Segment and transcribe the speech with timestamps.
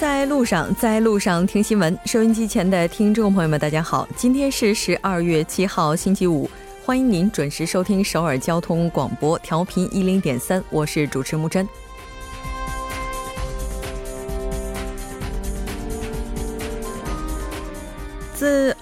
[0.00, 1.94] 在路上，在路上听新闻。
[2.06, 6.48] 收音机前的听众朋友们，大家好，今天是十二月七号，星期五，
[6.86, 11.68] 欢迎您准时收听首尔交通广播，调频一零点三，我是主持木真。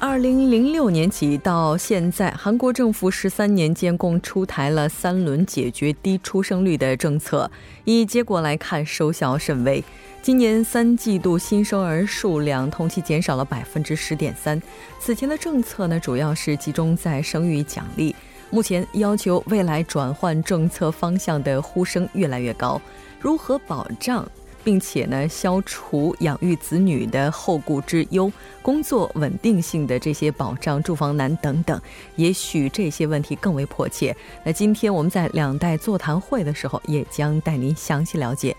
[0.08, 7.48] 二零零六年起到现在，韩国政府十三年间共出台了三轮解决低出生率的政策。
[7.84, 9.84] 以结果来看，收效甚微。
[10.22, 14.60] 今年三季度新生儿数量同期减少了百分之十点三。
[14.98, 18.16] 此前的政策呢，主要是集中在生育奖励。
[18.48, 22.80] 目前要求未来转换政策方向的呼声越来越高。
[23.20, 24.26] 如何保障？
[24.68, 28.30] 并且呢，消除养育子女的后顾之忧，
[28.60, 31.80] 工作稳定性的这些保障，住房难等等，
[32.16, 34.14] 也许这些问题更为迫切。
[34.44, 38.54] 那今天我们在两代座谈会的时候，也将带您详细了解。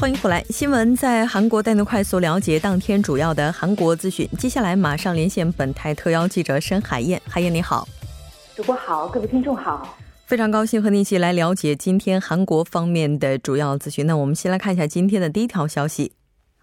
[0.00, 0.42] 欢迎回来。
[0.44, 4.26] 新闻在韩国带您快速了解当天主要的韩国资讯。
[4.38, 7.20] 接下来马上连线本台特邀记者申海燕。
[7.28, 7.86] 海燕你好，
[8.56, 14.06] 主播好，各位听众好，非常高兴和您一起来了解今天韩国方面的主要资讯。
[14.06, 16.10] 那我们先来看一下今天的第一条消息。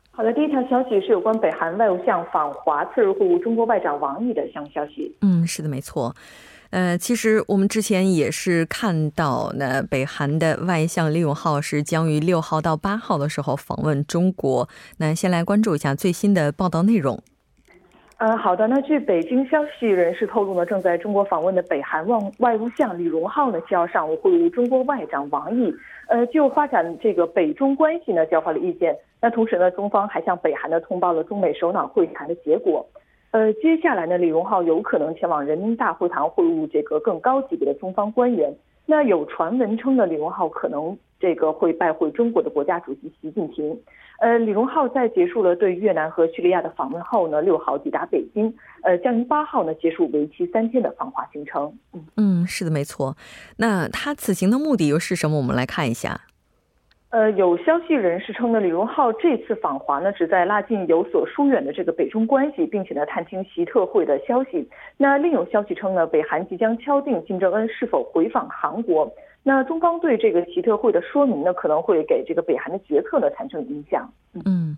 [0.10, 5.16] 好的，第一条消息是有关北韩外务相访华次日会晤中国外长王毅的相关消息。
[5.22, 6.12] 嗯，是的，没错。
[6.72, 14.68] 呃，其实我们之前也是看到，那北韩的外相李永浩是将于六号到八号的时候访问中国。
[14.98, 17.20] 那先来关注一下最新的报道内容。
[18.18, 18.68] 呃，好的。
[18.68, 25.72] 那据北京消息人士透露呢，正在中国访问的北韩外外务相李荣浩呢，七号上午会晤中国外长王毅，
[26.08, 28.98] 呃，就发展这个北中关系呢交换了意见。
[29.22, 32.84] 那同时呢，中方还向北韩呢通报了中美首脑会谈的结果。
[33.32, 38.54] 呃，接下来呢，李荣浩有可能前往人民大会堂会晤这个更高级别的中方官员。
[38.86, 43.78] 那有传闻称呢，李荣浩可能这个会拜会中国的国家主席习近平。
[44.20, 48.52] 呃，李荣浩在结束了对越南和叙利亚的访问后呢，六号抵达北京，
[48.82, 51.78] 呃，将于八号呢结束为期三天的访华行程。
[51.94, 53.18] 嗯嗯，是的，没错。
[53.58, 55.38] 那他此行的目的又是什么？
[55.38, 56.22] 我们来看一下。
[57.10, 64.70] 呃，有消息人士称呢，李荣浩这次访华呢，旨在拉近有所疏远的这个北中关系，并且呢，探听习特会的消息。
[64.98, 69.10] 那另有消息称呢，北韩即将敲定金正恩是否回访韩国。
[69.42, 74.12] 那中方对这个习特会的说明呢，可能会给这个北韩的决策呢产生影响。
[74.46, 74.76] 嗯。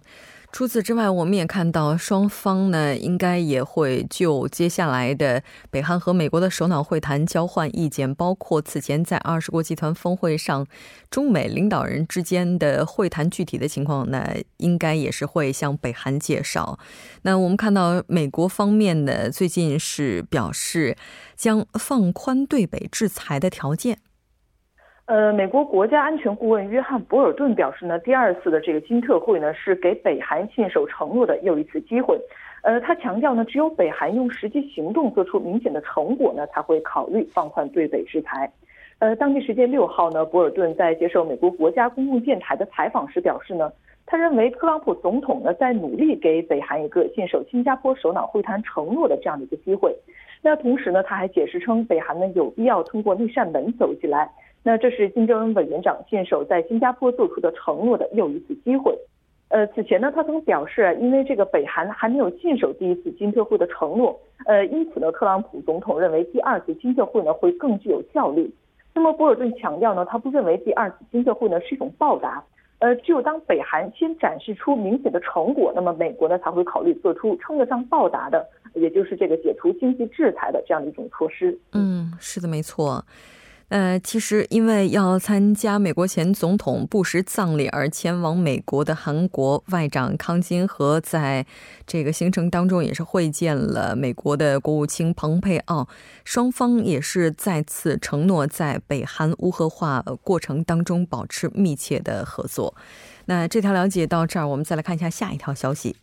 [0.52, 10.66] 除此之外，我们也看到双方呢，应该也会就接下来的北韩和美国的首脑会谈交换意见，包括此前在二十国集团峰会上，
[11.12, 16.80] 中美领导人之间的会谈具体的情况，那应该也是会向北韩介绍。
[17.22, 20.98] 那我们看到美国方面呢，最近是表示
[21.38, 24.00] 将放宽对北制裁的条件。
[25.10, 32.16] 呃，美国国家安全顾问约翰·博尔顿表示呢，第二次的这个金特会呢，是给北韩信守承诺的又一次机会。
[32.62, 38.52] 呃，他强调呢，只有北韩用实际行动做出明显的成果呢，才会考虑放宽对北制裁。
[39.00, 43.72] 呃，当地时间六号呢，博尔顿在接受美国国家公共电台的采访时表示呢，
[44.06, 49.92] 他认为特朗普总统呢在努力给北韩一个信守新加坡首脑会谈承诺的这样的一个机会。
[50.44, 54.30] 那同时呢，他还解释称，北韩呢有必要通过那扇门走进来。
[54.64, 58.98] 那这是金正恩委员长信守在新加坡做出的承诺的又一次机会。
[59.50, 68.54] 呃，此前呢，他曾表示，因为这个北韩还没有信守第一次金特会的承诺，呃，因此呢，特朗普总统认为第二次金特会呢会更具有效率。
[68.94, 72.44] 那么，博尔顿强调呢，他不认为第二次金特会呢是一种报答，
[72.78, 78.46] 呃，只有当北韩先展示出明显的成果，那么美国呢才会考虑做出称得上报答的，
[78.76, 81.58] 也就是这个解除经济制裁的这样的一种措施。
[81.74, 83.04] 嗯，是的，没错。
[83.70, 91.46] 呃，其实因为要参加美国前总统布什葬礼而前往美国的韩国外长康金和，在
[91.86, 95.88] 这个行程当中也是会见了美国的国务卿蓬佩奥，
[96.26, 102.74] 双方也是再次承诺在北韩无核化过程当中保持密切的合作。
[103.26, 105.96] 那这条了解到这儿，我们再来看一下下一条消息。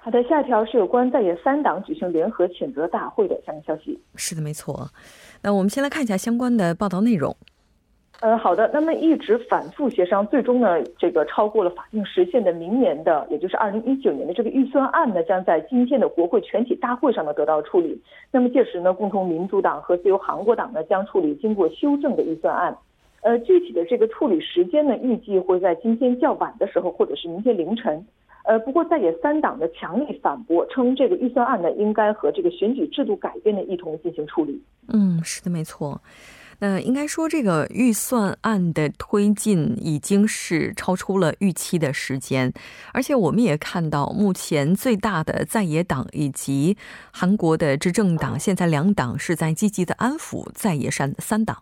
[0.00, 3.98] 好的，下一条是有关在野三党举行联合谴责大会的相关消息。
[4.14, 4.88] 是的，没错。
[5.42, 7.34] 那我们先来看一下相关的报道内容。
[8.20, 8.68] 呃，好的。
[8.72, 18.02] 那么一直反复协商，最终呢，这个超过了法定时限的明年的，也就是二零一九年的这个预算案呢，将在今天的国会全体大会上呢得到处理。
[18.32, 22.76] 那么届时呢，共同民主党和自由韩国党呢将处理经过修正的预算案。
[23.20, 28.04] 呃，具体的这个处理时间呢，预计会在今天较晚的时候，或者是明天凌晨。
[28.48, 34.58] 呃，不过在野三党的强力反驳，称这个预算案呢，应该和这个选举制度改变的一同进行处理。
[34.88, 36.00] 嗯，是的，没错。
[36.60, 42.50] 那应该说，这个预算案的推进已经是超出了预期的时间，
[42.94, 46.76] 而且我们也看到，目前最大的在野党以及
[47.12, 51.58] 韩国的执政党，现在两党是在积极的安抚在野三三党。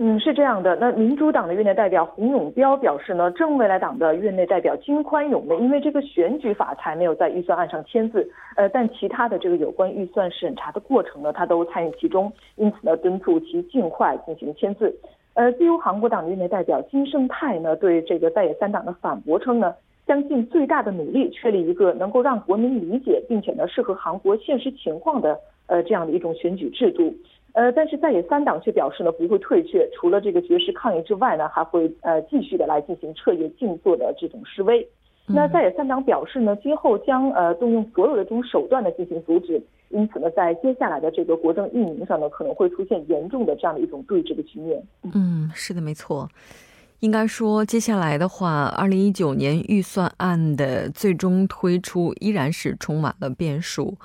[0.00, 0.76] 嗯，是这样的。
[0.76, 14.96] 那民主党的院内代表洪永标表示呢，正未来党的院内代表金宽永呢，因为这个选举法才没有在预算案上签字，呃，但其他的这个有关预算审查的过程呢，他都参与其中，因此呢，敦促其尽快进行签字。
[15.34, 19.74] 呃，自由韩国党的院内代表金圣泰呢，对这个在野三党的反驳称呢，
[20.06, 25.36] 将尽最大的努力确立一个能够让国民理解，并且呢，适合韩国现实情况的
[25.66, 27.12] 呃这样的一种选举制度。
[27.58, 34.88] 呃，但是在野三党却表示呢，不会退却，除了这个绝食抗议之外呢，还会呃继续的来进行彻夜静坐的这种示威。
[35.26, 44.80] 那在野三党表示呢，今后将呃动用所有的这种手段呢进行阻止，因此呢，在接下来的这个国政运营上呢，可能会出现严重的这样的一种对峙的局面。
[45.12, 46.28] 嗯，是的，没错。
[47.00, 53.96] 应该说，接下来的话，二零一九年预算案的最终推出依然是充满了变数。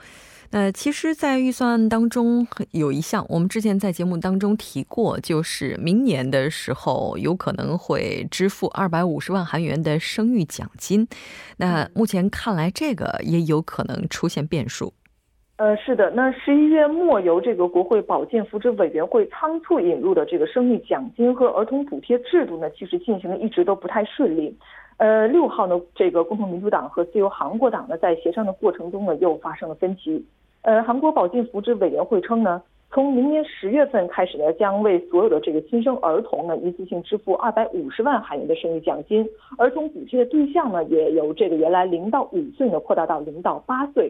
[0.53, 11.07] 呃，其实，在预算当中有一项，我们之前在节目当中提过，就是明年的时候有可能会支付二百五十万韩元的生育奖金。
[11.57, 14.93] 那目前看来，这个也有可能出现变数。
[15.57, 24.55] 呃，是的，那十一月末由这个国会保健福祉委员会仓促引入的这个生育奖金和儿童补贴制度呢，其实进行的一直都不太顺利。
[24.97, 30.23] 呃，六号呢，这个共同民主党和自由韩国党呢，在协商的过程中呢，又发生了分歧。
[30.63, 39.27] 呃，韩国保健福祉委员会称呢，从明年十月份开始呢，将为所有的这个新生儿童呢，一次性支付二百五十万韩元的生育奖金，
[39.57, 44.09] 儿童补贴的对象呢，也由这个原来零到五岁呢，扩大到零到八岁。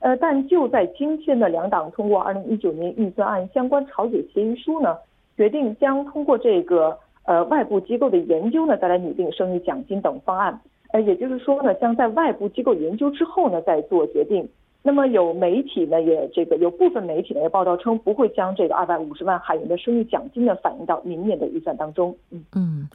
[0.00, 4.98] 呃，但就在今天呢，两党通过二零一九年预算案相关朝野协议书呢，
[5.38, 10.60] 决定将通过这个呃外部机构的研究呢，再来拟定生育奖金等方案。
[10.92, 14.46] 呃，也就是说呢，将在外部机构研究之后呢，再做决定。
[14.86, 22.14] 那么有媒体呢，也这个有部分媒体呢也报道称，不会将这个二百五十万海元的生育奖金呢反映到明年的预算当中。
[22.30, 22.88] 嗯嗯，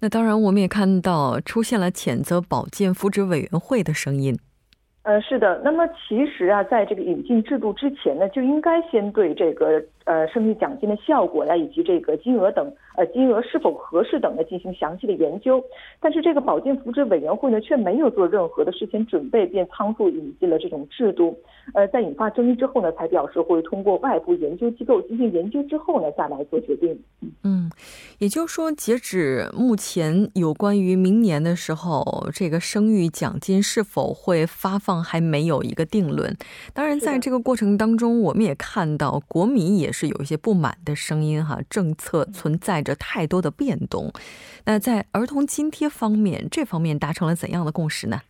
[0.00, 4.38] 那当然，我们也看到出现了谴责保健福祉委员会的声音。
[5.02, 5.60] 呃，是的。
[5.62, 15.62] 那么其实啊，在这个引进制度之前呢，就应该先对这个呃生育奖金的效果呀，以及这个金额等呃金额是否合适等的进行详细的研究。
[16.00, 21.36] 但是这个保健福祉委员会呢，却没有做任何的事前准备，便仓促引进了这种制度。
[21.74, 26.98] 呃，在引发争议之后呢，才表示会通过外部研究机构进行研究之后呢，再来做决定。
[27.42, 27.70] 嗯，
[28.18, 36.36] 也就是说，截止目前，有关于明年的时候，这个生育奖金是否会发放，还没有一个定论。
[36.72, 44.12] 当然，在这个过程当中，我们也看到国民也是有一些不满的声音哈，政策存在着太多的变动。
[44.66, 48.20] 那在儿童津贴方面，这方面达成了怎样的共识呢？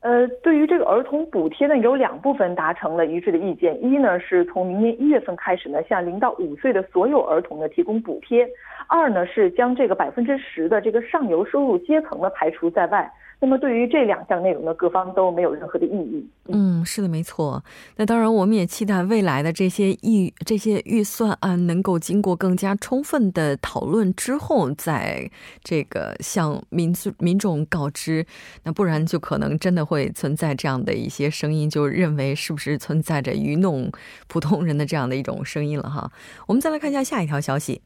[0.00, 3.82] 呃，对于这个儿童补贴呢，有两部分达成了一致的意见。
[3.82, 8.44] 一呢，是从明年一月份开始呢，向零到五岁的所有儿童呢提供补贴；
[8.86, 13.10] 二呢，是将这个百分之十的这个上游收入阶层呢排除在外。
[13.42, 16.28] 那么对于这两项内容呢，各方都没有任何的异议。
[16.48, 17.64] 嗯，是的，没错。
[17.96, 25.30] 那当然，我们也期待未来的这些预这些预算案能够经过更加充分的讨论之后，在
[25.64, 28.26] 这个向民民众告知。
[28.64, 33.90] 那不然就可能真的会存在这样的一些声音，就认为是不是存在着愚弄
[34.28, 36.12] 普通人的这样的一种声音了哈。
[36.46, 37.80] 我们再来看一下下一条消息。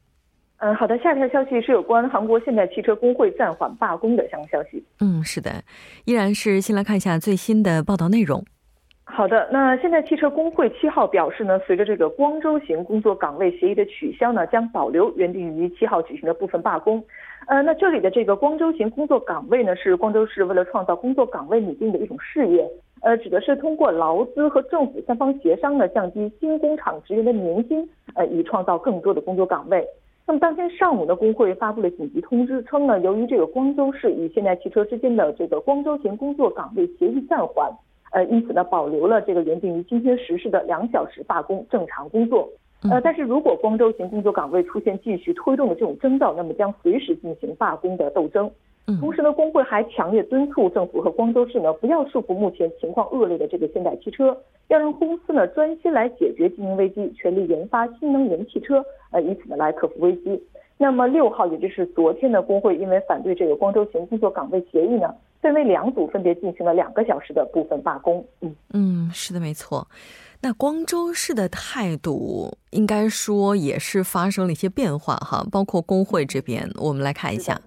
[0.65, 0.97] 嗯，好的。
[0.97, 4.83] 下一条消息是有关韩国现代汽车工会暂缓罢工的相关消息。
[4.99, 5.51] 嗯，是的，
[6.05, 8.43] 依然是先来看一下最新的报道内容。
[9.03, 17.03] 好的，那现代汽车工会七号表示呢，随着这个光州型工作岗位协议的取消呢，将保留原定于七号举行的部分罢工。
[17.45, 22.67] 呃，那这里的这个光州型工作岗位呢，是光州市为了创造工作岗位拟定的一种事业，
[23.03, 29.85] 呃，指的是通过劳资和政府三方协商呢，降低新工厂职员的年薪，呃，以创造更多的工作岗位。
[30.27, 37.71] 那么当天上午呢，工会发布了紧急通知，称呢，由于这个光州市与现代汽车之间的这个光州型工作岗位协议暂缓，
[38.11, 42.49] 呃，因此呢，保留了这个原定于今天实施的两小时罢工正常工作。
[42.89, 48.49] 呃，但是如果光州型工作岗位出现继续推动的这种征兆，那么将随时进行罢工的斗争。
[48.99, 54.37] 同时呢，工会还强烈敦促政府和光州市呢，不要束缚目前情况恶劣的这个现代汽车，
[54.67, 60.39] 要让公司呢专心来解决经营危机，全力研发新能源汽车，呃，以此呢来克服危机。
[60.77, 68.23] 那么六号，也就是昨天的工会，因为反对这个光州行工作岗位协议呢，分为两组，分别进行了两个小时的部分罢工。
[68.41, 69.87] 嗯嗯，是的，没错。
[70.41, 77.59] 那光州市的态度应该说也是发生了一些变化哈，包括工会这边，我们来看一下。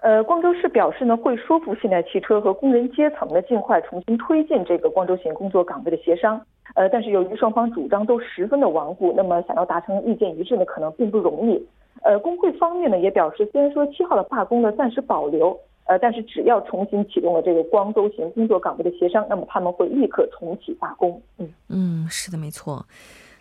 [0.00, 6.40] 呃，光州市表示呢，会说服现代汽车和工人阶层呢，尽快重新推进这个光州型工作岗位的协商。
[6.74, 11.66] 呃，但是由于双方主张都十分的顽固，那么想要达成意见一致呢，可能并不容易。
[12.02, 21.20] 呃，工会方面呢也表示，虽然说七号的罢工呢暂时保留，呃，但是只要重新启动了这个光州型工作岗位的协商，那么他们会立刻重启罢工。
[21.38, 22.84] 嗯嗯，是的，没错。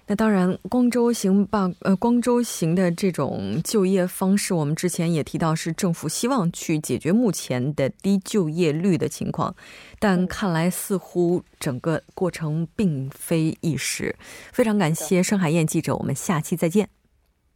[0.08, 9.56] 那当然，光州行罢呃，光州行的这种就业方式，我们之前也提到是政府希望去解决目前的低就业率的情况，
[9.98, 14.16] 但看来似乎整个过程并非易事。
[14.54, 16.88] 非常感谢盛海燕记者，我们下期再见。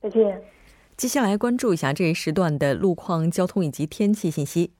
[0.01, 0.41] 再见。
[0.97, 4.71] 接下来关注一下这一时段的路况、交通以及天气信息。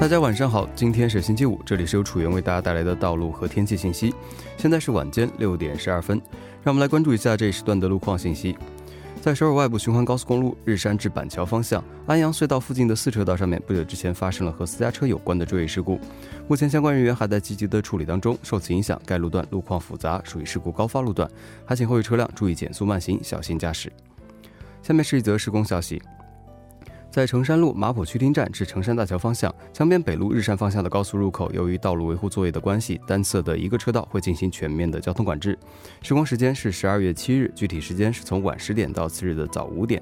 [0.00, 4.14] 大家晚上好，今天是星期五，这里是由楚源为大家带来的道路和天气信息。
[4.56, 6.16] 现在是晚间六点十二分，
[6.62, 8.56] 让我们来关注一下这一时段的路况信息。
[9.20, 16.00] 在首尔外部循环高速公路日山至板桥方向安阳隧道附近的四车道上面，不久之前发生了和私家车有关的追尾事故，
[16.48, 18.38] 目前相关人员还在积极的处理当中。
[18.42, 21.30] 受此影响，该路段路况复杂，属于事故高发路段，
[21.66, 23.92] 还请后续车辆注意减速慢行，小心驾驶。
[24.82, 26.00] 下面是一则施工消息。
[27.10, 35.58] 在成山路马浦区厅站至成山大桥方向，江边北路日山方向的高速入口，由于道路维护作业的关系，单侧的一个车道会进行全面的交通管制。
[36.02, 40.00] 施工时间是十二月七日，具体时间是从晚十点到次日的早五点。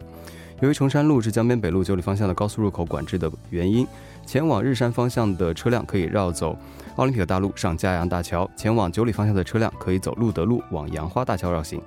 [0.60, 3.86] 由于成山路至江边北路九里方向的高速入口管制的原因，
[4.26, 6.54] 前往日山方向的车辆可以绕走
[6.96, 11.80] 奥林匹克大路上嘉阳大桥；前往九里方向的车辆可以走路德路往杨花大桥绕行。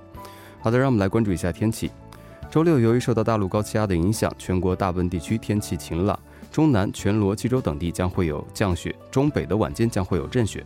[0.61, 1.91] 好的，让我们来关注一下天气。
[2.51, 6.20] 周六，由于受到大陆高气压的影响，全国大部分地区天气晴朗，
[6.51, 10.62] 中南、全罗、济州等地将会有降雪，中北的晚间将会有阵雪。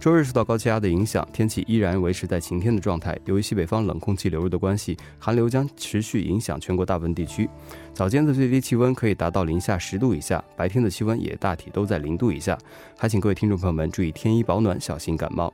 [0.00, 3.18] 周日受到高气压的影响，天气依然维持在晴天的状态。
[3.26, 7.46] 由于西北方冷空气流入的关系，寒流将持续影响全国大部分地区。
[7.92, 12.56] 早间的最低气温可以达到零下十度以下，白天的气温也大体都在零度以下。
[12.96, 15.52] 还请各位听众朋友们注意添衣保暖，小心感冒。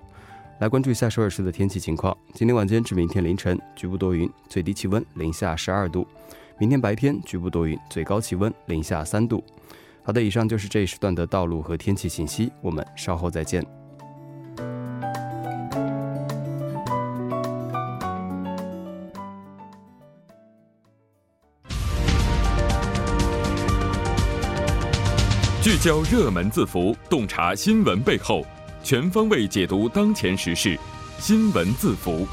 [0.63, 2.17] 来关注一下首尔市的天气情况。
[2.35, 6.07] 今天晚间至明天凌晨，局部多云，最低气温零下十二度；
[6.57, 9.43] 明天白天局部多云，最高气温零下三度。
[10.05, 13.67] 好的，以上就是这一时段的道路和天气信息，我们稍后再见。
[25.61, 28.47] 聚焦热门字符，洞察新闻背后。
[28.83, 30.79] 全方位解读当前时事，
[31.19, 32.27] 新闻字符。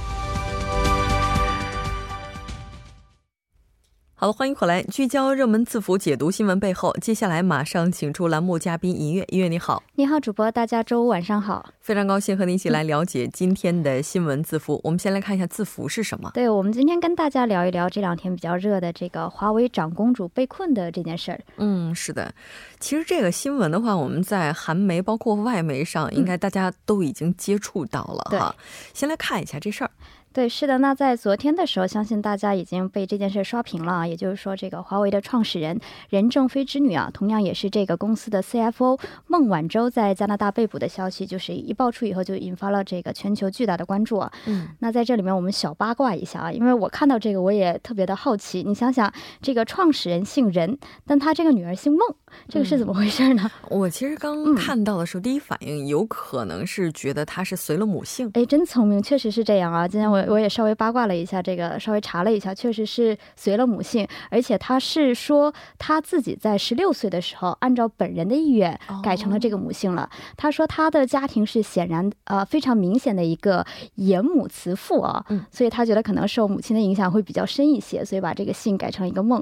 [4.22, 6.94] 好了，欢迎回来，聚焦热门字符，解读新闻背后。
[7.00, 14.82] 接下来马上请出栏目嘉宾音乐，音乐你好，你好，主播，大家周五晚上好，非常高兴和您一起来了解今天的新闻字符。
[14.84, 16.30] 我们先来看一下字符是什么？
[16.34, 21.40] 对，我们今天跟大家聊一聊这两天比较热的这个华为长公主被困的这件事儿。
[21.56, 22.34] 嗯，是的，
[22.78, 28.54] 其实这个新闻的话，我们在韩媒包括外媒上，应该大家都已经接触到了哈。
[28.94, 29.92] 先来看一下这事儿。
[30.32, 30.78] 对，是的。
[30.78, 34.08] 那在昨天的时候，相信大家已经被这件事刷屏了啊。
[34.08, 44.32] 也就是说，这个华为的创始人任正非之女啊，同样也是这个公司的 CFO 孟晚舟在加拿大被捕的消息，就是一爆出以后，就引发了这个全球巨大的关注啊。
[44.46, 44.68] 嗯。
[44.80, 48.62] 那在这里面，我们小八卦一下啊，因为我看到这个，我也特别的好奇。
[48.62, 52.16] 你想想，这个创始人姓任，但他这个女儿姓孟，
[52.48, 53.52] 这个是怎么回事呢？
[53.70, 58.30] 我其实刚看到的时候，第一反应有可能是觉得他是随了母姓。
[58.36, 59.86] 哎，真聪明，确实是这样啊。
[59.86, 60.20] 今天我。
[60.30, 70.08] 我也稍微八卦了一下，这个稍微查了一下，确实是随了母姓，而且他是说他自己在十六岁的时候，按照本人的意愿改成了这个母姓了。
[70.38, 79.42] 他说他的家庭是显然呃非常明显的一个严母慈父啊，所以他觉得可能受母亲的影响会比较深一些，所以把这个姓改成一个梦。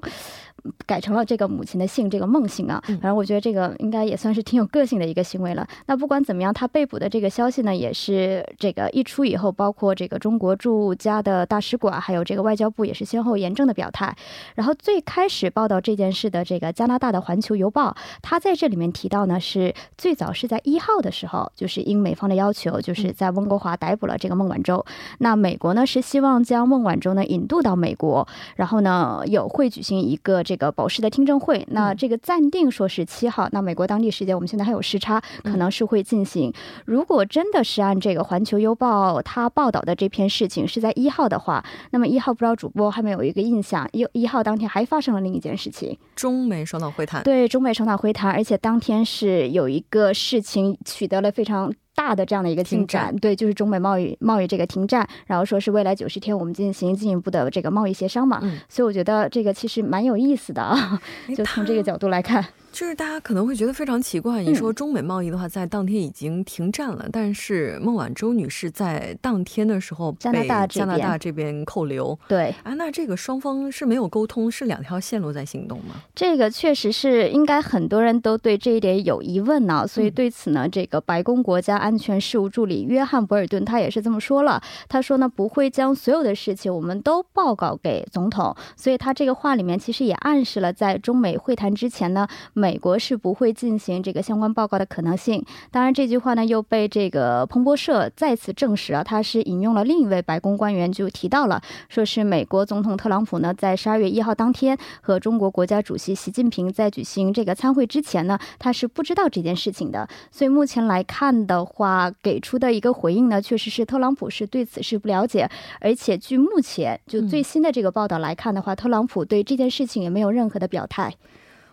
[0.85, 2.76] 改成了这个母亲的姓，这个孟姓啊。
[2.85, 5.67] 反正我觉得这个应该也算是挺有个性的一个行为了。
[5.85, 14.15] 那不管怎么样，他被捕的这个消息呢，也是这个一出以后，包括这个中国驻加的大使馆，还有这个外交部也是先后严正的表态。
[14.55, 17.91] 然后最开始报道这件事的这个加拿大的《环球邮报》，
[18.21, 24.85] 他在这里面提到呢，是最早是在一号的时候，就是应美方的要求，就是在温哥华逮捕了这个孟晚舟。
[25.19, 31.65] 那美国呢是希望将孟晚舟呢引渡到美国，然后呢有会举行一个这个保释的听证会。
[31.71, 36.53] 那这个暂定说是七号，那美国当地时间我们现在还有时差，可能是会进行。
[36.85, 47.23] 如果真的是按这个《环球邮报》他报道的这篇事情是在一号的话，那么一号不知道主播还没有一个印象，一一号当天还发生了另一件事情，中美首脑会谈。
[47.23, 51.73] 对，中美首脑会谈，而且当天是有一个事情取得了非常。
[51.97, 58.39] 大的这样的一个进展，对，就是中美贸易贸易这个停战，然后说是未来九十天我们进行进一步的这个贸易协商嘛，
[58.69, 61.01] 所以我觉得这个其实蛮有意思的啊，
[61.35, 62.45] 就从这个角度来看。
[62.77, 72.15] 就是大家可能会觉得非常奇怪，你说中美贸易的话，在当天已经停战了，但是孟晚舟女士在当天的时候被加拿大加拿大这边扣留。
[72.27, 75.95] 对啊，那这个双方是没有沟通，是两条线路在行动吗？
[76.13, 79.87] 这个确实是应该很多人都对这一点有疑问呢。
[79.87, 84.61] 所以对此呢，这个白宫国家安全事务助理约翰·博尔顿他也是这么说了。
[84.87, 88.55] 他说呢，不会将所有的事情我们都报告给总统。
[88.75, 95.45] 所以他这个话里面其实也暗示了，在中美会谈之前呢，美国是不会进行这个相关报告的可能性。
[95.69, 110.09] 当然，这句话呢又被这个彭博社再次证实啊，他是引用了另一位白宫官员就提到了，说是美国总统特朗普呢在十二月一号当天和中国国家主席习近平在举行这个参会之前呢，他是不知道这件事情的。
[110.31, 121.13] 所以目前来看的话，给出的一个回应呢，确实是特朗普是对此事不了解，而且据目前就最新的这个报道来看的话，特朗普对这件事情也没有任何的表态。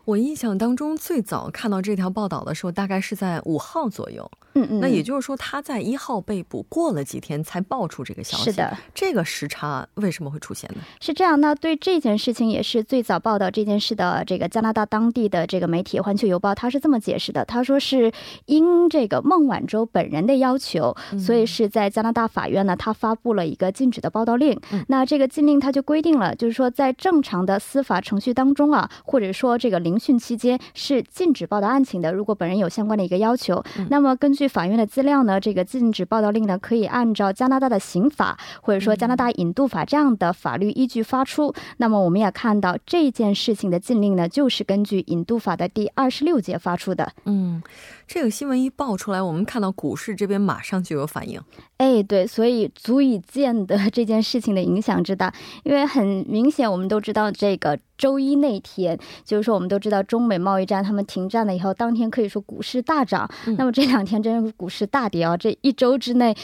[0.04, 4.30] 我印象当中，最早看到这条报道的时候，大概是在五号左右。
[4.56, 8.44] 嗯嗯，那也就是说，他在一号被捕，过了几天才爆出这个消息。
[8.44, 10.82] 是的，这个时差为什么会出现呢？
[11.00, 18.12] 是这样，那对这件事情也是最早报道这件事的这个加拿大当地的这个媒体《环球邮报》，他是这么解释的：他说是
[18.46, 24.60] 因这个孟晚舟本人的要求，所以是在加拿大法院呢，他发布了一个禁止的报道令。
[24.86, 32.12] 那这个禁令他就规定了，就是说在正常的司法程序当中啊，或者说这个聆讯期间是禁止报道案情的。
[32.12, 41.54] 如果本人有相关的一个要求，那么根据法院的资料呢，这个禁止报道令呢，可以按照加拿大的刑法或者说加拿大引渡法这样的法律依据发出。
[41.76, 47.12] 那么我们也看到这件事情的禁令呢，就是根据引渡法的第二十六节发出的。
[47.26, 47.62] 嗯。
[48.06, 51.40] 这个新闻一爆出来，我们看到股市这边马上就有反应。
[51.78, 55.32] 哎，对，所以足以见得这件事情的影响之大。
[55.64, 63.28] 因为很明显，我们都知道这个周一那天，就是说我们都知道中美贸易战他们停战了以后，当天可以说股市大涨。
[63.58, 65.36] 那么这两天真是股市大跌啊！
[65.36, 66.36] 这一周之内。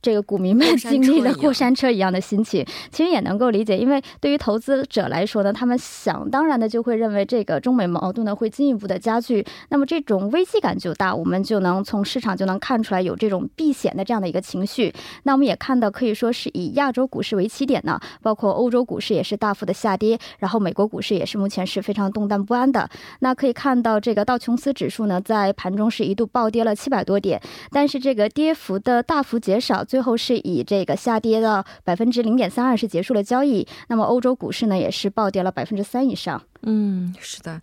[0.00, 14.92] 这个股民们经历了过山车一样的心情，其实也能够理解，因为对于投资者来说呢，他们想当然的就会认为这个中美矛盾呢会进一步的加剧，那么这种危机感就大，我们就能从市场就能看出来有这种避险的这样的一个情绪。
[15.24, 22.88] 那我们也看到，可以说是以亚洲股市为起点呢，包括欧洲股市也是大幅的下跌，然后美国股市也是目前是非常动荡不安的。
[23.20, 29.84] 那可以看到，这个道琼斯指数呢在盘中是一度暴跌了七百多点，但是这个跌幅的大幅减少。
[29.88, 36.40] 最后是以这个下跌到百分之零点三二是结束了交易，那么欧洲股市呢也是暴跌了百分之三以上。
[36.62, 37.60] 嗯，是的。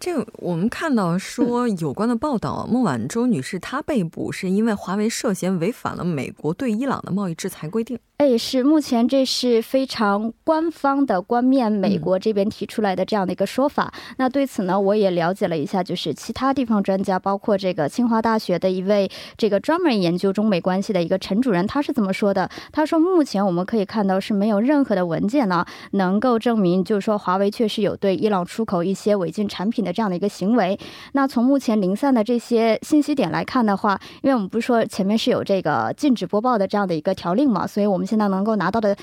[0.00, 7.98] 这个我们看到说有关的报道，孟晚舟女士她被捕是因为华为涉嫌违反了美国对伊朗的贸易制裁规定。
[8.20, 13.90] 哎，是目前这是非常官方的官面美国这边提出来的这样的一个说法。
[14.18, 22.46] 那对此呢，我也了解了一下，就是其他地方专家，包括这个清华大学的一位这个专门研究中美关系的一个陈主任，他是怎么说的？
[22.70, 29.90] 他说，目前我们可以看到是没有任何的文件呢，能够证明就是说华为确实有对伊朗出口一些违禁产品的。
[29.90, 30.78] 这样的一个行为，
[31.12, 38.96] 那从目前零散的这些信息点来看的话，因为我们不是说前面是有这个禁止播报的这样的一个条令嘛，所以我们现在能够拿到的。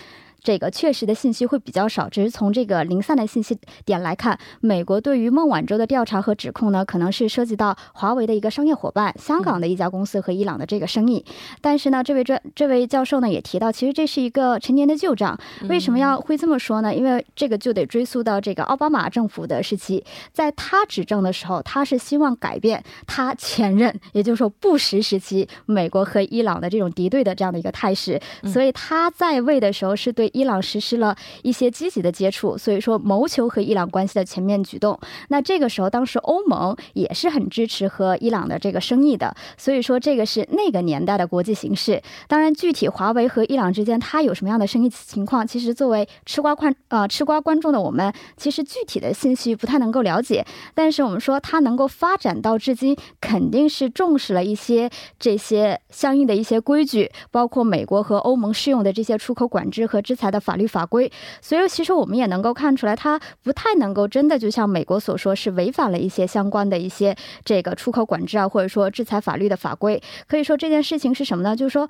[0.44, 11.26] 这个确实的信息会比较少，只是从这个零散的信息点来看，美国对于孟晚舟的调查和指控呢，可能是涉及到华为的一个商业伙伴，香港的一家公司和伊朗的这个生意。
[11.60, 15.38] 但是呢，这位专这位教授呢也提到，其实这是一个陈年的旧账。
[15.68, 16.96] 为什么要会这么说呢？
[16.96, 30.27] 因为这个就得追溯到这个奥巴马政府的时期，在他执政的时候，他是希望改变他前任，也就是说布什时期美国和伊朗的这种敌对的这样的一个态势，所以他在位的时候是对。
[30.34, 35.00] 伊朗实施了一些积极的接触，所以说谋求和伊朗关系的全面举动。
[35.30, 42.02] 那这个时候，当时欧盟也是很支持和伊朗的这个生意的，所以说这个是那个年代的国际形势。
[42.28, 50.46] 当然，具体华为和伊朗之间它有什么样的生意情况，其实作为吃瓜观呃吃瓜观众的我们，其实具体的信息不太能够了解。
[50.74, 61.10] 但是我们说它能够发展到至今，肯定是重视了一些这些相应的一些规矩，包括美国和欧盟适用的这些出口管制和制裁的法律法规。
[61.42, 70.02] 所以其实我们也能够看出来，它不太能够真的就像美国所说，是违反了一些相关的一些这个出口管制啊，或者说制裁法律的法规。
[70.28, 71.56] 可以说这件事情是什么呢？
[71.56, 71.88] 就是说。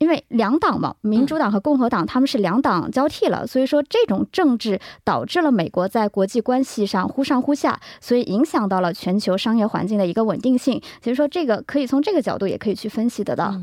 [0.00, 10.82] 因为两党嘛，民主党和共和党他们是两党交替了，所以说这种政治导致了美国在国际关系上忽上忽下，所以影响到了全球商业环境的一个稳定性。
[11.00, 13.54] 所以说这个可以从这个角度也可以去分析得到。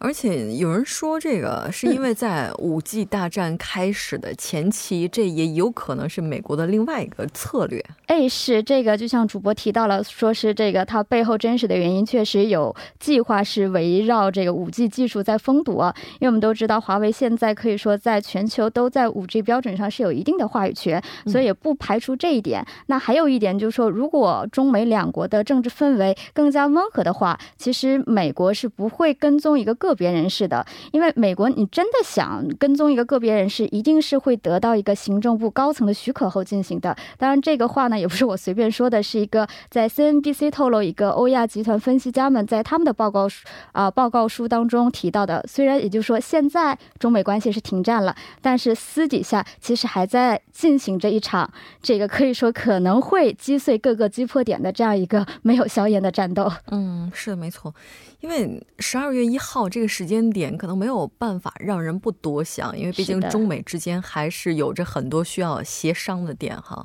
[0.00, 7.84] 而且有人说，这个是因为在五 G 大战开始的前期，这也有可能是美国的另外一个策略。
[8.06, 15.92] 哎，是这个，就像主播提到了，说是这个它背后真实的原因，确实有计划是围绕这个五 G 技术在封堵啊。
[16.20, 22.64] 因为我们都知道，华为现在可以说在全球都在五 G 标准上是有一定的话语权，所以也不排除这一点。
[22.86, 29.87] 那还有一点就是说，如果中美两国的政治氛围更加温和的话，其实美国是不会跟踪一个个。
[29.88, 36.94] 个别人士的，因为美国，你真的想跟踪一个个别人士，一定是会得到一个行政部高层的许可后进行的。
[37.16, 45.42] 当然，这个话呢也不是我随便说的，是一个 在 CNBC 透露一个欧亚集团分析家们在他们的报告书啊报告书当中提到的。
[45.48, 56.50] 虽然也就是说现在中美关系是停战了，但是私底下其实还在进行着一场这个可以说可能会击碎各个击破点的这样一个没有硝烟的战斗。
[56.70, 57.74] 嗯，是的，没错。
[58.20, 66.84] 因为十二月一号这个时间点可能没有办法让人不多想，因为毕竟中美之间还是有着很多需要协商的点哈。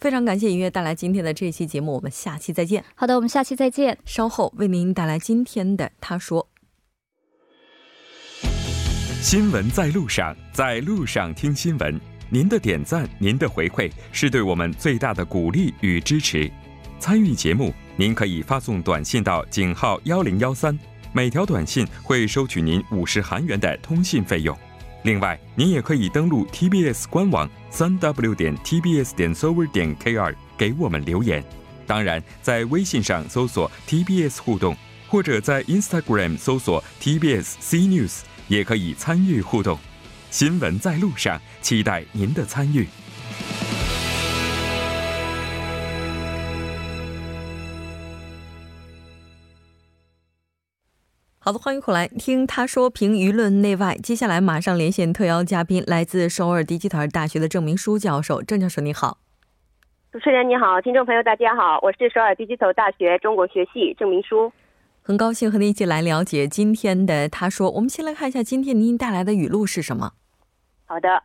[0.00, 2.84] 非常感谢音乐带来今天的这期节目，我们下期再见。
[2.94, 3.98] 好的，我们下期再见。
[4.04, 6.48] 稍后为您带来今天的他说。
[9.20, 12.00] 新闻在路上，在路上听新闻。
[12.28, 16.50] 您的点赞，您的回馈是对我们最大的鼓励与支持。
[16.98, 17.72] 参与节目。
[17.94, 20.76] 您可以发送短信到井号幺零幺三，
[21.14, 24.56] 每条短信会收取您五十韩元的通信费用。
[25.02, 31.44] 另外，您也可以登录 TBS 官网三 w 点 tbs 点 s o v e r 点 kr 给我们留言。
[31.86, 34.74] 当然，在微信上搜索 TBS 互动，
[35.08, 39.78] 或者在 Instagram 搜索 TBS C News 也可以参与互动。
[40.30, 42.88] 新闻在路上，期待您的参与。
[51.44, 53.96] 好的，欢迎回来听他说评舆论内外。
[54.00, 58.40] 接下来马上连线特邀嘉宾，来自首尔迪吉特尔大学的郑明书教授。
[58.40, 59.18] 郑教授你好，
[60.12, 64.52] 主持人你好，听众朋友大家好，我是首尔迪基特尔大学中国学系郑明书，
[65.02, 67.72] 很高兴和您一起来了解今天的他说。
[67.72, 70.12] 我们先来看一下今天您带来的语录是什么。
[70.84, 71.24] 好的。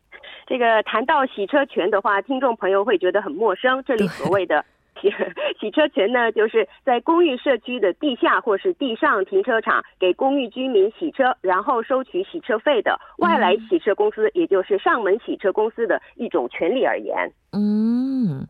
[0.51, 3.81] 这个谈到洗车权的话，听众朋友会觉得很陌生。
[3.87, 4.65] 这里所谓的
[5.01, 5.09] 洗
[5.57, 17.15] 洗车权呢，就是在公寓社区的地下或是地上停车场给公寓居民洗车，然后收取洗车费的外来洗车公司，也就是上门洗车公司的一种权利而言。
[17.53, 18.45] 嗯，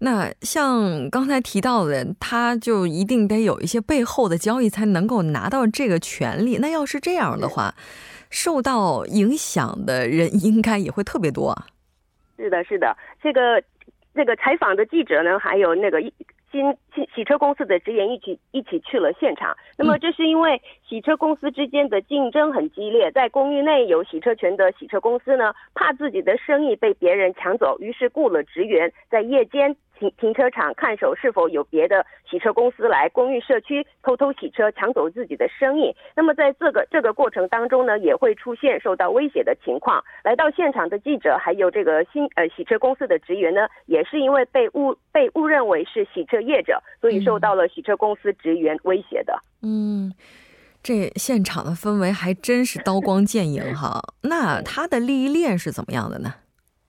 [0.00, 6.58] 那像刚才提到的，他就一定得有一些背后的交易才能够拿到这个权利。
[6.58, 7.74] 那要是这样的话。
[8.32, 11.54] 受到影响的人 应该也会特别多！
[12.38, 13.62] 是的，是的，这个
[14.12, 16.00] 那个采访的记者呢，还有那个
[16.50, 19.56] 新洗洗车公司的职员一起一起去了现场。
[19.78, 29.76] 那么这是因为洗车公司之间的竞争很激烈，在公寓内有洗车权的洗车公司呢，怕自己的生意被别人抢走，于是雇了职员在夜间。
[29.98, 35.94] 停停车场看守是否有别的洗车公司来公寓社区偷偷洗车抢走自己的生意？
[36.16, 40.02] 那么在这个这个过程当中呢，也会出现受到威胁的情况。
[40.24, 49.38] 来到现场的记者还有这个新呃洗车公司的职员呢，也是因为被误被误认为是洗车业者，所以受到了洗车公司职员威胁的。
[49.62, 50.12] 嗯，
[50.82, 54.00] 这现场的氛围还真是刀光剑影哈。
[54.22, 56.34] 那它的利益链是怎么样的呢？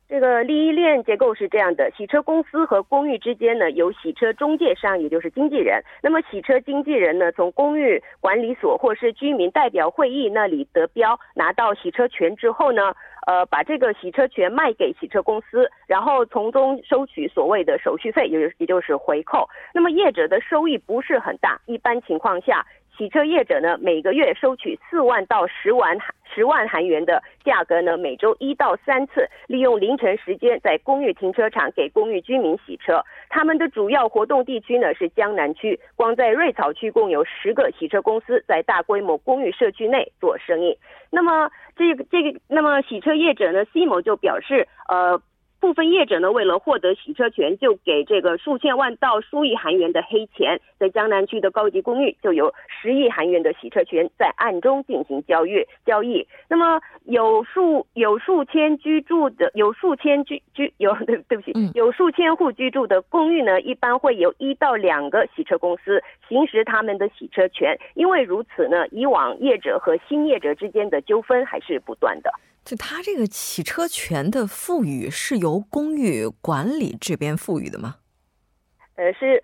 [0.09, 5.83] 这个利益链结构是这样的：洗车公司和公寓之间呢有洗车中介商，也就是经纪人。
[6.03, 12.93] 那么洗车经纪人呢，从公寓管理所或是居民代表会议那里得标，拿到洗车权之后呢，
[13.25, 19.47] 呃，把这个洗车权卖给洗车公司，然后从中收取所谓的手续费，也也就是回扣。
[19.73, 22.65] 那么业者的收益不是很大，一般情况下。
[22.97, 33.03] 洗车业者呢，每个月收取四万到十万十万韩元的价格呢，每周一到三次，利用凌晨时间在公寓停车场给公寓居民洗车。
[33.29, 40.77] 他们的主要活动地区呢是江南区，光在瑞草区共有十个洗车公司在大规模公寓社区内做生意。
[41.09, 45.19] 那么这个这个，那么洗车业者呢西某就表示，呃。
[45.63, 56.27] 部分业者呢，为了获得洗车权，就给这个数千万到数亿韩元的黑钱，在江南区的高级公寓就有十亿韩元的洗车权在暗中进行交易交易。
[56.49, 67.79] 那么有数有数千居住的有数千居居有 对对不起，有数千户居住的公寓呢，一般会有一到两个洗车公司行使他们的洗车权。
[67.93, 72.29] 因为如此呢，以往业者和新业者之间的纠纷还是不断的。
[72.65, 77.95] 就他这个洗车权的赋予是由公寓管理这边赋予的吗？
[78.95, 79.41] 呃，是，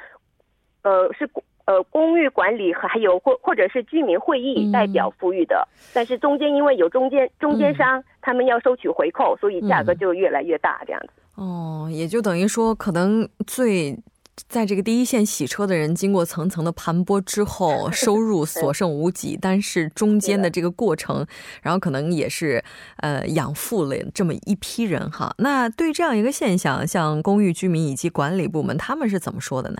[0.83, 1.29] 呃，是
[1.65, 11.09] 呃公寓管理还有或或者是居民会议代表赋予的，但是中间因为有中间中间商，他们要收取回扣，所以价格就越来越大这样子。
[11.35, 13.97] 哦，也就等于说可能最。
[14.47, 19.37] 在这个第一线洗车的人，经过层层的盘剥之后， 收入所剩无几。
[19.41, 21.25] 但是中间的这个过程，
[21.61, 22.63] 然后可能也是
[22.97, 25.33] 呃养父了这么一批人哈。
[25.39, 29.77] 那对这样一个现象，像公寓居民以及管理部门，他们是怎么说的呢？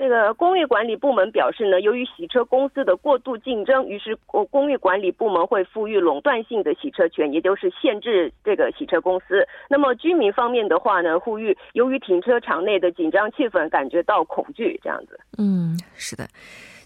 [0.00, 9.46] 这个公寓管理部门表示呢，由于洗车公司的过度竞争，于是公公寓管理部门会赋予垄断性的洗车权，也就是限制这个洗车公司。
[9.68, 15.20] 那么居民方面的话呢，呼吁由于停车场内的紧张气氛，感觉到恐惧这样子。
[15.36, 16.26] 嗯，是的，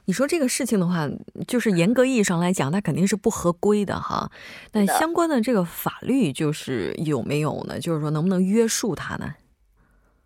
[0.07, 1.09] 你说这个事情的话，
[1.47, 4.29] 就是严格意义上来讲，它肯定是不合规的哈。
[4.73, 7.79] 那相关的这个法律就是有没有呢？
[7.79, 9.37] 就是说能不能约束它呢？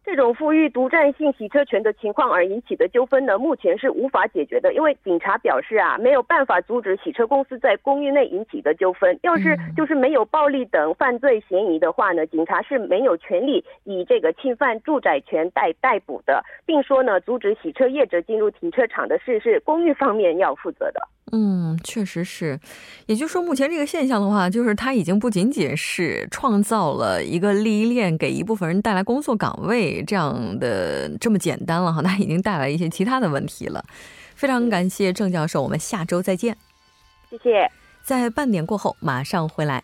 [0.08, 4.72] 这种富裕独占性洗车权的情况而引起的纠纷呢，目前是无法解决的。
[4.72, 9.18] 因为警察表示啊，没有办法阻止洗车公司在公寓内引起的纠纷。
[9.20, 21.06] 要是就是没有暴力等犯罪嫌疑的话呢，警察是没有权利以这个侵犯住宅权逮逮捕的，并说呢，阻止洗车业者进入停车场的事是公寓方面要负责的。
[21.32, 22.58] 嗯，确实是，
[23.06, 33.84] 也就是说，目前这个现象的话，就是它已经不仅仅是创造了一个利益链，给一部分人带来工作岗位这样的这么简单了哈，它已经带来一些其他的问题了。
[34.34, 36.56] 非常感谢郑教授，我们下周再见。
[37.30, 37.70] 谢谢，
[38.02, 39.82] 在半点过后马上回来。